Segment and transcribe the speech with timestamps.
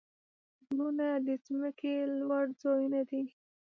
[0.65, 3.23] غرونه د ځمکې لوړ ځایونه دي.